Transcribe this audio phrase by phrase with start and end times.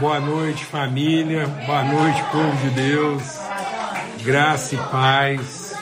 [0.00, 1.46] Boa noite, família.
[1.66, 3.38] Boa noite, povo de Deus.
[4.24, 5.74] Graça e paz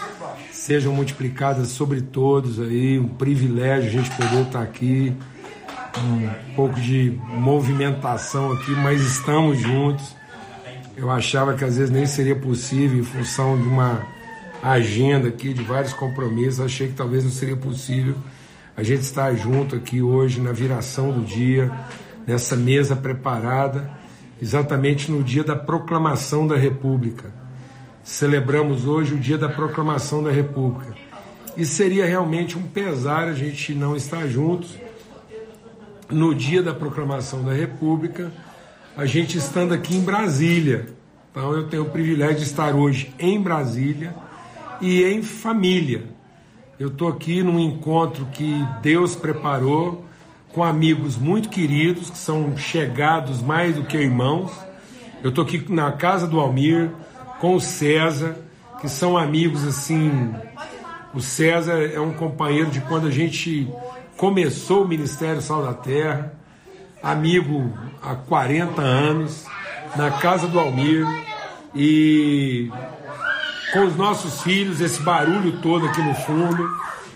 [0.51, 2.99] sejam multiplicadas sobre todos aí.
[2.99, 5.15] Um privilégio a gente poder estar aqui.
[5.99, 10.15] Um pouco de movimentação aqui, mas estamos juntos.
[10.97, 14.07] Eu achava que às vezes nem seria possível em função de uma
[14.63, 16.61] agenda aqui, de vários compromissos.
[16.61, 18.17] Achei que talvez não seria possível
[18.77, 21.71] a gente estar junto aqui hoje na viração do dia,
[22.27, 24.00] nessa mesa preparada
[24.41, 27.33] exatamente no dia da proclamação da República.
[28.03, 30.95] Celebramos hoje o dia da proclamação da República.
[31.57, 34.79] E seria realmente um pesar a gente não estar juntos
[36.09, 38.33] no dia da proclamação da República,
[38.97, 40.89] a gente estando aqui em Brasília.
[41.31, 44.15] Então eu tenho o privilégio de estar hoje em Brasília
[44.81, 46.05] e em família.
[46.79, 50.05] Eu estou aqui num encontro que Deus preparou
[50.53, 54.51] com amigos muito queridos, que são chegados mais do que irmãos.
[55.23, 56.91] Eu estou aqui na casa do Almir,
[57.39, 58.37] com o César,
[58.81, 60.35] que são amigos assim.
[61.15, 63.69] O César é um companheiro de quando a gente
[64.17, 66.35] começou o Ministério Sal da Terra,
[67.03, 67.73] amigo
[68.03, 69.47] há 40 anos,
[69.97, 71.07] na casa do Almir,
[71.75, 72.71] e
[73.73, 76.69] com os nossos filhos, esse barulho todo aqui no fundo,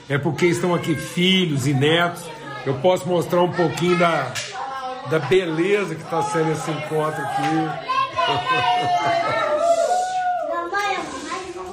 [0.08, 2.24] é porque estão aqui filhos e netos
[2.66, 4.32] eu posso mostrar um pouquinho da,
[5.10, 7.44] da beleza que está sendo esse encontro aqui.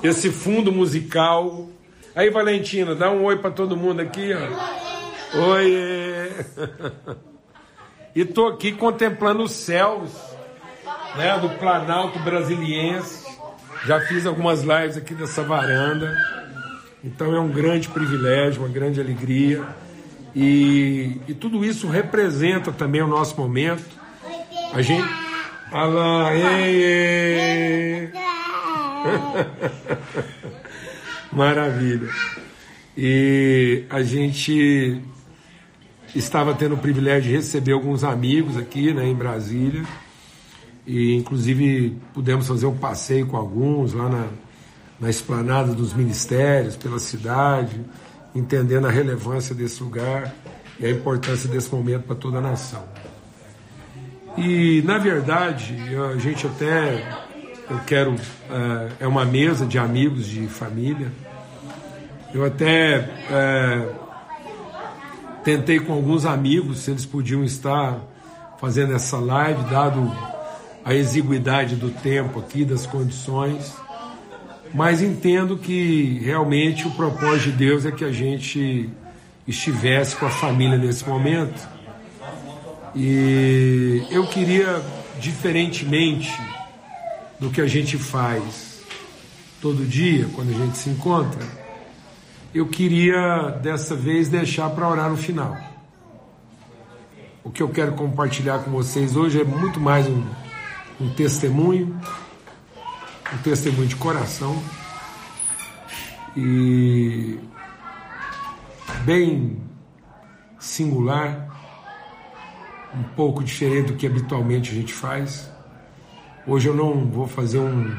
[0.03, 1.69] Esse fundo musical.
[2.15, 4.31] Aí, Valentina, dá um oi para todo mundo aqui.
[4.33, 5.41] Ó.
[5.53, 6.31] Oi!
[8.13, 10.11] E tô aqui contemplando os céus
[11.15, 13.25] né, do Planalto Brasiliense.
[13.85, 16.13] Já fiz algumas lives aqui dessa varanda.
[17.01, 19.65] Então é um grande privilégio, uma grande alegria.
[20.35, 23.83] E, e tudo isso representa também o nosso momento.
[24.73, 25.07] A gente.
[25.71, 28.11] Alá, ei, ei.
[31.31, 32.09] Maravilha.
[32.97, 35.01] E a gente
[36.13, 39.83] estava tendo o privilégio de receber alguns amigos aqui né, em Brasília.
[40.85, 44.27] E inclusive pudemos fazer um passeio com alguns lá na,
[44.99, 47.79] na esplanada dos ministérios, pela cidade
[48.33, 50.33] entendendo a relevância desse lugar
[50.79, 52.83] e a importância desse momento para toda a nação.
[54.37, 55.75] E, na verdade,
[56.13, 57.25] a gente até,
[57.69, 58.15] eu quero,
[58.49, 61.11] é, é uma mesa de amigos, de família,
[62.33, 63.89] eu até é,
[65.43, 67.99] tentei com alguns amigos se eles podiam estar
[68.59, 70.09] fazendo essa live, dado
[70.85, 73.80] a exiguidade do tempo aqui, das condições
[74.73, 78.89] mas entendo que realmente o propósito de Deus é que a gente
[79.47, 81.67] estivesse com a família nesse momento.
[82.95, 84.81] E eu queria,
[85.19, 86.31] diferentemente
[87.39, 88.81] do que a gente faz
[89.61, 91.45] todo dia, quando a gente se encontra,
[92.53, 95.57] eu queria dessa vez deixar para orar no final.
[97.43, 100.23] O que eu quero compartilhar com vocês hoje é muito mais um,
[100.99, 101.99] um testemunho
[103.33, 104.61] um testemunho de coração
[106.35, 107.39] e
[109.05, 109.57] bem
[110.59, 111.47] singular,
[112.93, 115.49] um pouco diferente do que habitualmente a gente faz.
[116.45, 117.95] Hoje eu não vou fazer um,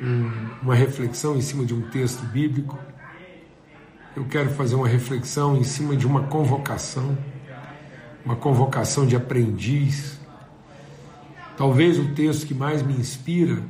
[0.00, 0.30] um,
[0.62, 2.78] uma reflexão em cima de um texto bíblico,
[4.14, 7.16] eu quero fazer uma reflexão em cima de uma convocação,
[8.24, 10.18] uma convocação de aprendiz.
[11.56, 13.62] Talvez o texto que mais me inspira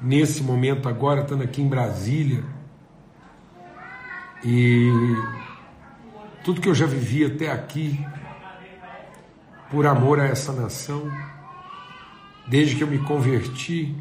[0.00, 2.42] nesse momento agora, estando aqui em Brasília.
[4.44, 4.88] E
[6.42, 8.04] tudo que eu já vivi até aqui,
[9.70, 11.10] por amor a essa nação,
[12.48, 13.94] desde que eu me converti.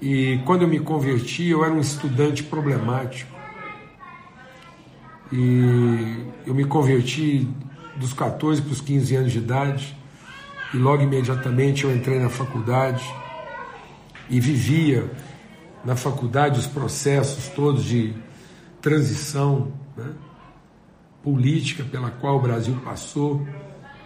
[0.00, 3.38] E quando eu me converti, eu era um estudante problemático.
[5.32, 7.48] E eu me converti
[7.96, 9.96] dos 14 para os 15 anos de idade.
[10.72, 13.04] E logo imediatamente eu entrei na faculdade
[14.30, 15.10] e vivia
[15.84, 18.14] na faculdade os processos todos de
[18.80, 20.12] transição né,
[21.22, 23.46] política pela qual o Brasil passou.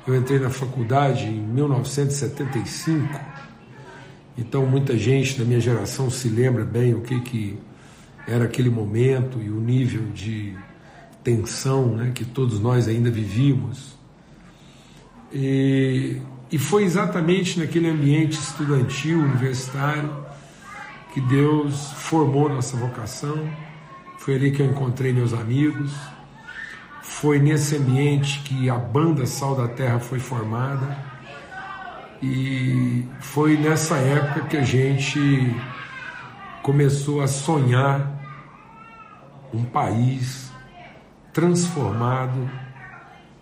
[0.06, 3.20] Eu entrei na faculdade em 1975,
[4.36, 7.58] então muita gente da minha geração se lembra bem o que, que
[8.26, 10.56] era aquele momento e o nível de
[11.22, 13.94] tensão né, que todos nós ainda vivíamos.
[15.32, 16.20] E
[16.54, 20.24] e foi exatamente naquele ambiente estudantil, universitário,
[21.12, 23.50] que Deus formou nossa vocação.
[24.18, 25.92] Foi ali que eu encontrei meus amigos.
[27.02, 30.96] Foi nesse ambiente que a banda Sal da Terra foi formada.
[32.22, 35.18] E foi nessa época que a gente
[36.62, 38.12] começou a sonhar
[39.52, 40.52] um país
[41.32, 42.48] transformado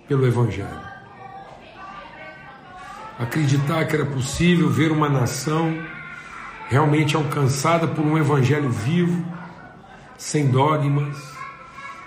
[0.08, 0.91] pelo Evangelho.
[3.18, 5.76] Acreditar que era possível ver uma nação
[6.68, 9.24] realmente alcançada por um Evangelho vivo,
[10.16, 11.16] sem dogmas,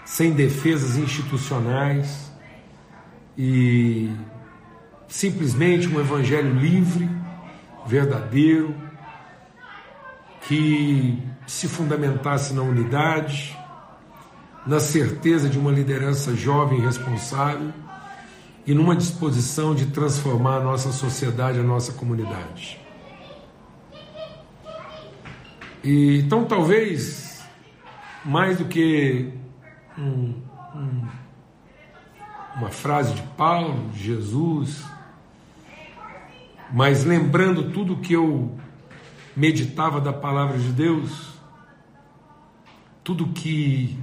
[0.03, 2.31] sem defesas institucionais
[3.37, 4.11] e
[5.07, 7.09] simplesmente um Evangelho livre,
[7.85, 8.73] verdadeiro,
[10.47, 13.55] que se fundamentasse na unidade,
[14.65, 17.71] na certeza de uma liderança jovem e responsável
[18.65, 22.79] e numa disposição de transformar a nossa sociedade, a nossa comunidade.
[25.83, 27.43] E, então, talvez,
[28.23, 29.31] mais do que
[29.95, 30.41] um,
[30.75, 31.07] um,
[32.55, 34.83] uma frase de Paulo, de Jesus,
[36.73, 38.57] mas lembrando tudo que eu
[39.35, 41.35] meditava da palavra de Deus,
[43.03, 43.99] tudo que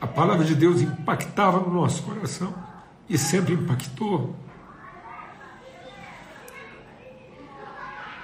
[0.00, 2.65] a palavra de Deus impactava no nosso coração
[3.08, 4.34] e sempre impactou.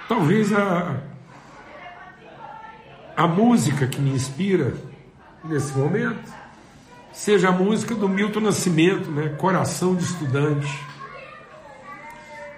[0.07, 1.01] Talvez a,
[3.15, 4.75] a música que me inspira
[5.43, 6.31] nesse momento
[7.11, 9.29] seja a música do Milton Nascimento, né?
[9.29, 10.79] Coração de estudante.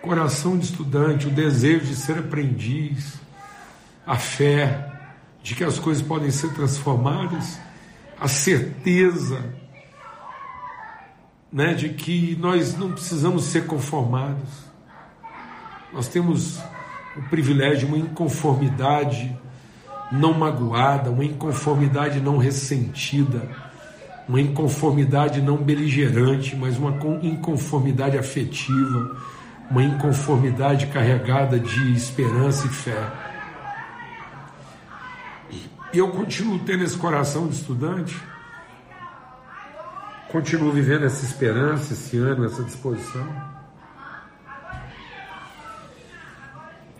[0.01, 3.15] Coração de estudante, o desejo de ser aprendiz,
[4.05, 4.91] a fé
[5.41, 7.59] de que as coisas podem ser transformadas,
[8.19, 9.43] a certeza
[11.55, 14.49] né, de que nós não precisamos ser conformados.
[15.93, 16.59] Nós temos
[17.15, 19.33] o privilégio uma inconformidade
[20.11, 23.49] não magoada, uma inconformidade não ressentida,
[24.27, 26.91] uma inconformidade não beligerante, mas uma
[27.23, 29.15] inconformidade afetiva,
[29.71, 33.11] uma inconformidade carregada de esperança e fé.
[35.93, 38.13] E eu continuo tendo esse coração de estudante,
[40.31, 43.25] continuo vivendo essa esperança esse ano, essa disposição.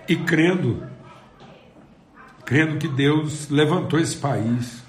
[0.08, 0.84] E crendo,
[2.46, 4.84] crendo que Deus levantou esse país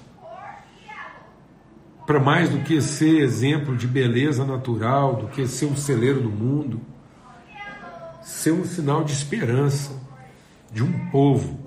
[2.07, 6.31] para mais do que ser exemplo de beleza natural, do que ser um celeiro do
[6.31, 6.81] mundo,
[8.23, 9.93] ser um sinal de esperança
[10.71, 11.67] de um povo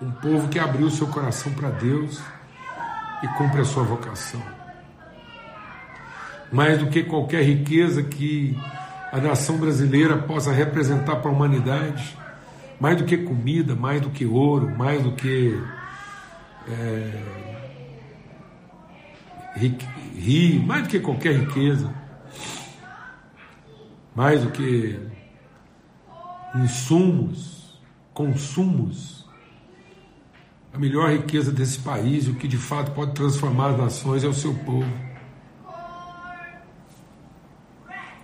[0.00, 2.20] um povo que abriu seu coração para Deus
[3.22, 4.42] e cumpre a sua vocação.
[6.52, 8.56] Mais do que qualquer riqueza que
[9.12, 12.16] a nação brasileira possa representar para a humanidade,
[12.78, 15.60] mais do que comida, mais do que ouro, mais do que
[16.68, 17.22] é,
[20.64, 21.92] mais do que qualquer riqueza,
[24.14, 25.00] mais do que
[26.54, 27.80] insumos,
[28.12, 29.25] consumos,
[30.76, 34.34] a melhor riqueza desse país, o que de fato pode transformar as nações é o
[34.34, 34.92] seu povo.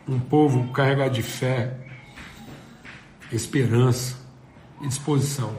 [0.06, 1.78] Um povo carregado de fé,
[3.32, 4.18] esperança
[4.82, 5.56] e disposição.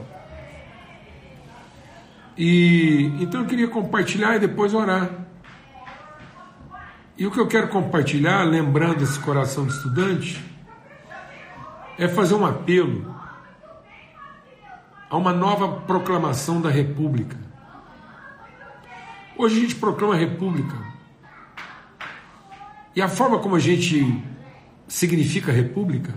[2.38, 5.10] E então eu queria compartilhar e depois orar.
[7.18, 10.40] E o que eu quero compartilhar, lembrando esse coração de estudante,
[11.98, 13.23] é fazer um apelo
[15.14, 17.36] a uma nova proclamação da República.
[19.38, 20.76] Hoje a gente proclama a República.
[22.96, 24.20] E a forma como a gente
[24.88, 26.12] significa República,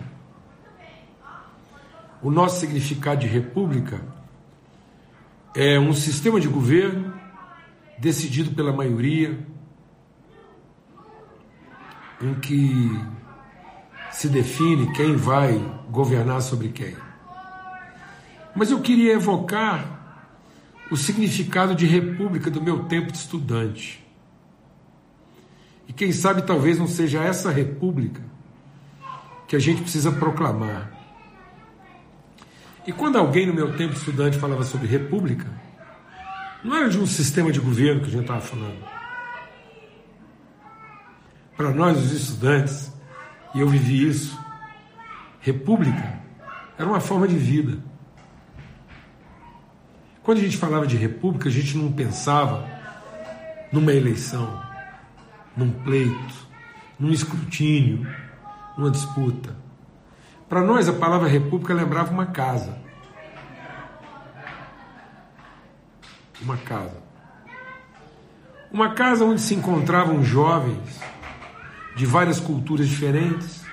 [2.24, 4.01] o nosso significado de República
[5.56, 7.13] é um sistema de governo
[8.00, 9.46] decidido pela maioria,
[12.20, 13.00] em que
[14.10, 15.54] se define quem vai
[15.88, 17.07] governar sobre quem.
[18.58, 20.26] Mas eu queria evocar
[20.90, 24.04] o significado de república do meu tempo de estudante.
[25.88, 28.20] E quem sabe talvez não seja essa república
[29.48, 30.92] que a gente precisa proclamar.
[32.88, 35.46] E quando alguém no meu tempo de estudante falava sobre república,
[36.64, 38.84] não era de um sistema de governo que a gente estava falando.
[41.56, 42.92] Para nós, os estudantes,
[43.54, 44.36] e eu vivi isso,
[45.42, 46.20] república
[46.76, 47.86] era uma forma de vida.
[50.27, 52.67] Quando a gente falava de república, a gente não pensava
[53.72, 54.62] numa eleição,
[55.55, 56.36] num pleito,
[57.00, 58.05] num escrutínio,
[58.77, 59.55] numa disputa.
[60.50, 62.77] Para nós, a palavra república lembrava uma casa.
[66.41, 67.01] Uma casa.
[68.69, 71.00] Uma casa onde se encontravam jovens
[71.96, 73.63] de várias culturas diferentes,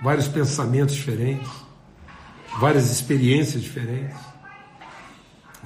[0.00, 1.50] vários pensamentos diferentes,
[2.58, 4.35] várias experiências diferentes,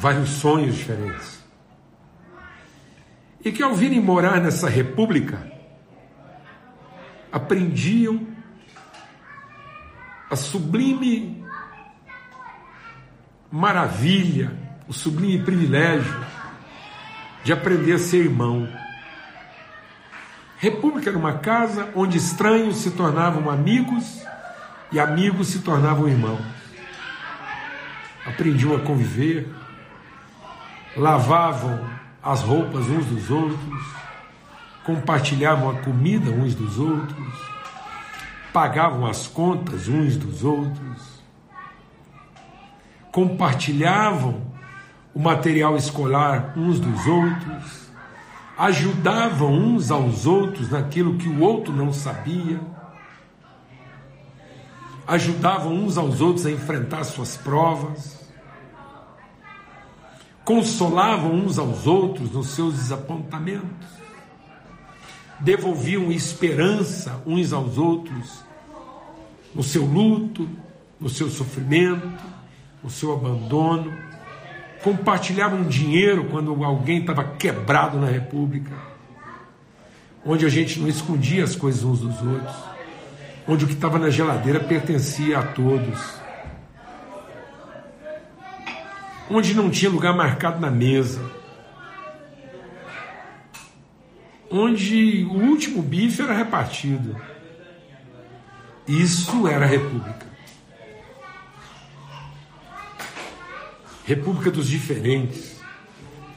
[0.01, 1.45] vários sonhos diferentes.
[3.45, 5.47] E que ao virem morar nessa república,
[7.31, 8.27] aprendiam
[10.31, 11.45] a sublime
[13.53, 14.57] maravilha,
[14.89, 16.27] o sublime privilégio
[17.45, 18.67] de aprender a ser irmão.
[20.57, 24.23] República era uma casa onde estranhos se tornavam amigos
[24.91, 26.45] e amigos se tornavam irmãos.
[28.25, 29.49] Aprendiam a conviver,
[30.97, 31.79] lavavam
[32.23, 33.85] as roupas uns dos outros,
[34.85, 37.39] compartilhavam a comida uns dos outros,
[38.53, 41.23] pagavam as contas uns dos outros,
[43.13, 44.43] compartilhavam
[45.15, 47.91] o material escolar uns dos outros,
[48.59, 52.61] ajudavam uns aos outros naquilo que o outro não sabia,
[55.07, 58.20] ajudavam uns aos outros a enfrentar suas provas,
[60.45, 63.89] consolavam uns aos outros nos seus desapontamentos,
[65.39, 68.45] devolviam esperança uns aos outros
[69.55, 70.49] no seu luto,
[71.01, 72.25] no seu sofrimento,
[72.83, 74.11] no seu abandono
[74.83, 78.75] compartilhavam dinheiro quando alguém estava quebrado na República,
[80.25, 82.57] onde a gente não escondia as coisas uns dos outros,
[83.47, 85.99] onde o que estava na geladeira pertencia a todos,
[89.31, 91.31] onde não tinha lugar marcado na mesa,
[94.51, 97.17] onde o último bife era repartido.
[98.89, 100.27] Isso era República.
[104.05, 105.61] República dos diferentes,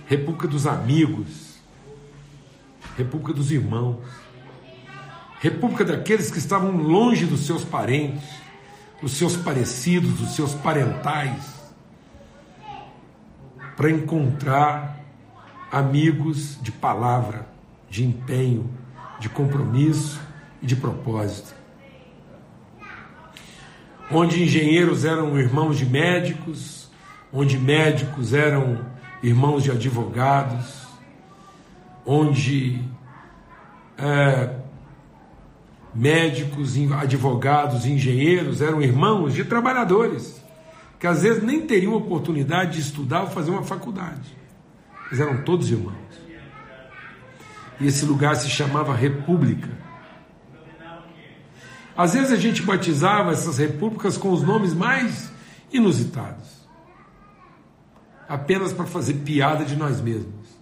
[0.05, 1.55] República dos amigos,
[2.95, 4.05] República dos irmãos,
[5.39, 8.29] República daqueles que estavam longe dos seus parentes,
[9.01, 11.62] dos seus parecidos, dos seus parentais,
[13.83, 14.97] para encontrar
[15.69, 17.45] amigos de palavra,
[17.89, 18.69] de empenho,
[19.19, 20.21] de compromisso
[20.61, 21.53] e de propósito.
[24.09, 26.89] Onde engenheiros eram irmãos de médicos,
[27.29, 28.85] onde médicos eram
[29.21, 30.87] irmãos de advogados,
[32.05, 32.81] onde
[33.97, 34.59] é,
[35.93, 40.41] médicos, advogados, engenheiros eram irmãos de trabalhadores,
[41.03, 44.38] que às vezes nem teriam oportunidade de estudar ou fazer uma faculdade.
[45.07, 45.98] Eles eram todos irmãos.
[47.77, 49.69] E esse lugar se chamava República.
[51.98, 55.29] Às vezes a gente batizava essas repúblicas com os nomes mais
[55.74, 56.65] inusitados
[58.29, 60.57] apenas para fazer piada de nós mesmos.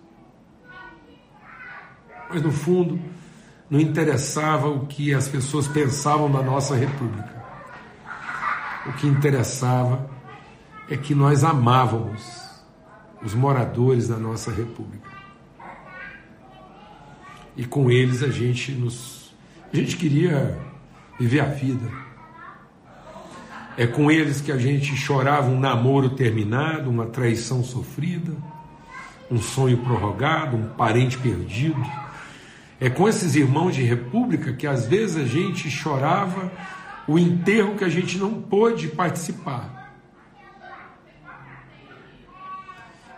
[2.32, 3.00] Mas no fundo,
[3.70, 7.44] não interessava o que as pessoas pensavam da nossa república.
[8.88, 10.20] O que interessava
[10.90, 12.50] é que nós amávamos
[13.24, 15.10] os moradores da nossa república.
[17.56, 19.34] E com eles a gente nos
[19.72, 20.60] a gente queria
[21.18, 21.90] viver a vida
[23.78, 28.32] é com eles que a gente chorava um namoro terminado, uma traição sofrida,
[29.30, 31.82] um sonho prorrogado, um parente perdido.
[32.80, 36.52] É com esses irmãos de república que às vezes a gente chorava
[37.08, 39.81] o enterro que a gente não pôde participar.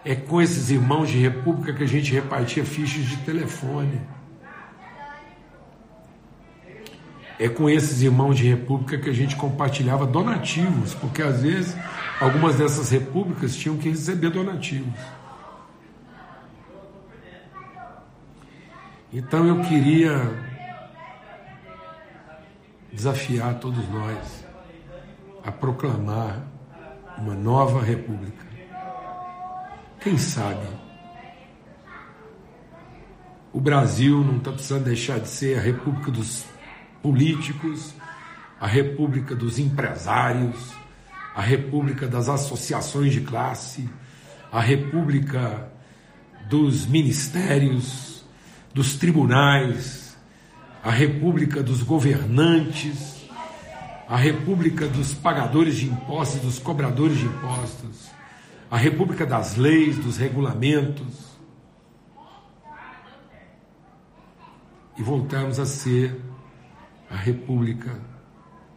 [0.06, 4.02] É com esses irmãos de república que a gente repartia fichas de telefone.
[7.40, 11.76] é com esses irmãos de república que a gente compartilhava donativos, porque às vezes
[12.20, 14.98] algumas dessas repúblicas tinham que receber donativos.
[19.12, 20.54] Então eu queria
[22.92, 24.46] desafiar todos nós
[25.44, 26.42] a proclamar
[27.18, 28.53] uma nova república.
[30.04, 30.68] Quem sabe?
[33.54, 36.44] O Brasil não está precisando deixar de ser a república dos
[37.02, 37.94] políticos,
[38.60, 40.74] a república dos empresários,
[41.34, 43.90] a república das associações de classe,
[44.52, 45.72] a república
[46.50, 48.26] dos ministérios,
[48.74, 50.18] dos tribunais,
[50.84, 53.24] a república dos governantes,
[54.10, 58.13] a república dos pagadores de impostos dos cobradores de impostos,
[58.74, 61.38] a república das leis, dos regulamentos.
[64.98, 66.20] E voltarmos a ser
[67.08, 68.02] a República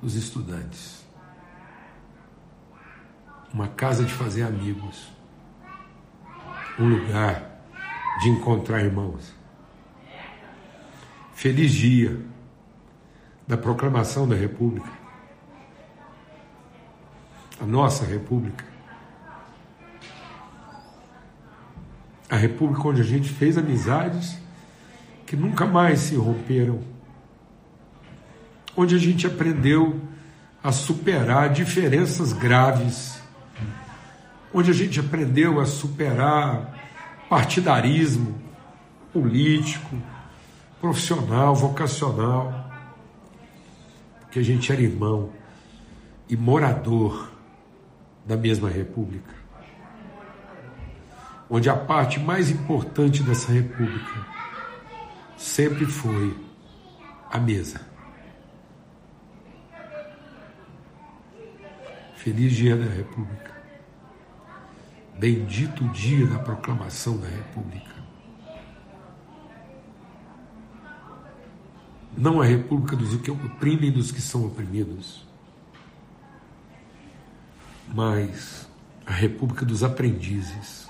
[0.03, 1.03] dos Estudantes.
[3.55, 5.11] Uma casa de fazer amigos.
[6.79, 7.62] Um lugar
[8.21, 9.33] de encontrar irmãos.
[11.33, 12.21] Feliz dia
[13.49, 14.91] da proclamação da República.
[17.59, 18.75] a nossa república.
[22.28, 24.37] A república onde a gente fez amizades
[25.25, 26.80] que nunca mais se romperam.
[28.76, 30.00] Onde a gente aprendeu
[30.62, 33.21] a superar diferenças graves.
[34.52, 36.75] Onde a gente aprendeu a superar
[37.28, 38.40] partidarismo
[39.12, 39.97] político,
[40.80, 42.71] profissional, vocacional.
[44.21, 45.30] Porque a gente era irmão
[46.28, 47.30] e morador
[48.26, 49.33] da mesma república,
[51.49, 54.26] onde a parte mais importante dessa república
[55.37, 56.37] sempre foi
[57.31, 57.81] a mesa.
[62.15, 63.55] Feliz dia da República.
[65.19, 67.95] Bendito dia da proclamação da República.
[72.17, 75.26] Não a República dos que oprimem dos que são oprimidos
[77.97, 78.69] mas
[79.05, 80.88] a República dos Aprendizes,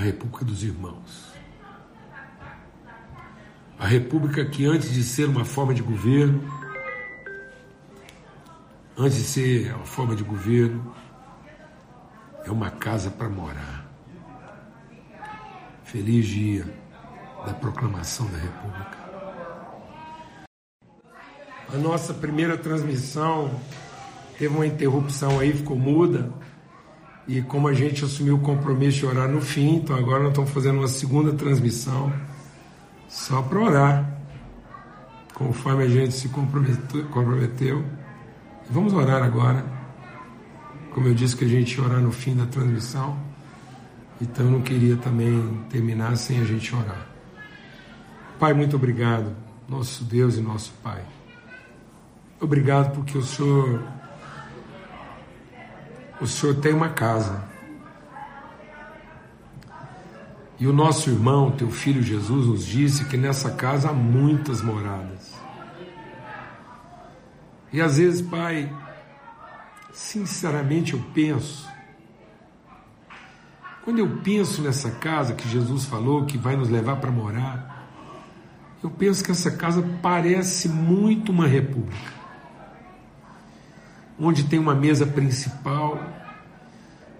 [0.00, 1.34] a República dos Irmãos,
[3.78, 6.42] a República que antes de ser uma forma de governo,
[8.96, 10.94] antes de ser uma forma de governo,
[12.46, 13.86] é uma casa para morar.
[15.84, 16.64] Feliz dia
[17.44, 18.96] da proclamação da República.
[21.74, 23.50] A nossa primeira transmissão
[24.38, 26.32] teve uma interrupção aí, ficou muda.
[27.30, 30.50] E como a gente assumiu o compromisso de orar no fim, então agora nós estamos
[30.50, 32.12] fazendo uma segunda transmissão
[33.08, 34.20] só para orar,
[35.32, 37.04] conforme a gente se comprometeu.
[37.04, 37.84] comprometeu.
[38.68, 39.64] Vamos orar agora.
[40.92, 43.16] Como eu disse que a gente ia orar no fim da transmissão,
[44.20, 47.06] então eu não queria também terminar sem a gente orar.
[48.40, 49.36] Pai, muito obrigado,
[49.68, 51.04] nosso Deus e nosso Pai.
[52.40, 53.80] Obrigado porque o Senhor
[56.20, 57.42] o Senhor tem uma casa.
[60.58, 65.32] E o nosso irmão, teu filho Jesus, nos disse que nessa casa há muitas moradas.
[67.72, 68.70] E às vezes, Pai,
[69.92, 71.66] sinceramente eu penso,
[73.82, 77.88] quando eu penso nessa casa que Jesus falou que vai nos levar para morar,
[78.82, 82.19] eu penso que essa casa parece muito uma república
[84.20, 85.98] onde tem uma mesa principal,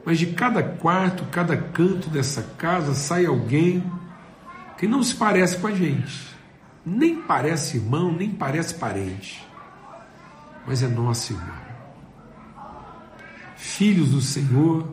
[0.05, 3.83] mas de cada quarto, cada canto dessa casa sai alguém
[4.77, 6.29] que não se parece com a gente,
[6.85, 9.47] nem parece irmão, nem parece parente,
[10.67, 11.71] mas é nosso irmão.
[13.57, 14.87] Filhos do Senhor,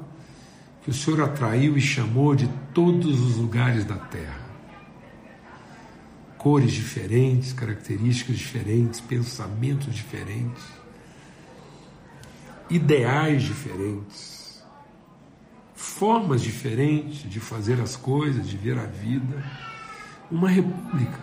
[0.83, 4.47] que o Senhor atraiu e chamou de todos os lugares da terra.
[6.37, 10.63] Cores diferentes, características diferentes, pensamentos diferentes
[12.69, 14.63] ideais diferentes,
[15.75, 19.43] formas diferentes de fazer as coisas, de ver a vida.
[20.29, 21.19] Uma república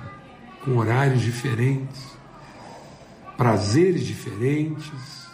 [0.65, 2.17] com horários diferentes,
[3.37, 5.29] prazeres diferentes,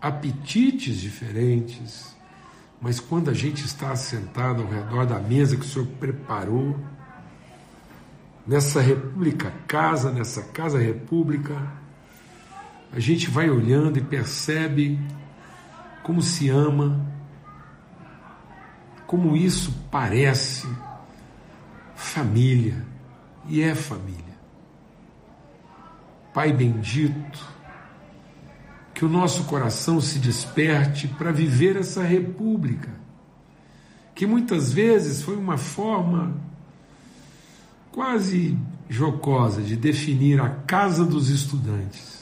[0.00, 2.14] apetites diferentes,
[2.80, 6.78] mas quando a gente está sentado ao redor da mesa que o Senhor preparou,
[8.46, 11.56] nessa república casa, nessa casa república,
[12.92, 14.98] a gente vai olhando e percebe
[16.02, 17.04] como se ama,
[19.06, 20.66] como isso parece
[21.94, 22.84] família,
[23.48, 24.36] e é família.
[26.32, 27.56] Pai bendito,
[28.94, 32.90] que o nosso coração se desperte para viver essa república,
[34.14, 36.34] que muitas vezes foi uma forma
[37.92, 38.56] quase
[38.88, 42.15] jocosa de definir a casa dos estudantes.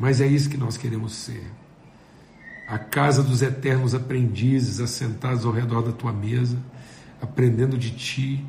[0.00, 1.44] Mas é isso que nós queremos ser.
[2.66, 6.56] A casa dos eternos aprendizes, assentados ao redor da tua mesa,
[7.20, 8.42] aprendendo de ti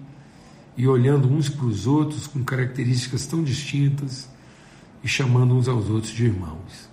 [0.78, 4.30] e olhando uns para os outros com características tão distintas
[5.04, 6.90] e chamando uns aos outros de irmãos.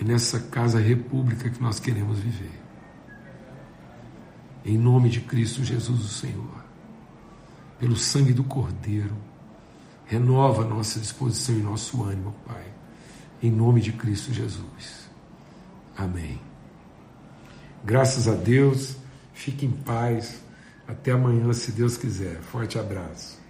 [0.00, 2.60] É nessa casa república que nós queremos viver.
[4.64, 6.64] Em nome de Cristo Jesus, o Senhor,
[7.78, 9.14] pelo sangue do Cordeiro
[10.12, 12.66] Renova nossa disposição e nosso ânimo, Pai.
[13.42, 15.08] Em nome de Cristo Jesus.
[15.96, 16.38] Amém.
[17.82, 18.94] Graças a Deus.
[19.32, 20.42] Fique em paz.
[20.86, 22.42] Até amanhã, se Deus quiser.
[22.42, 23.41] Forte abraço.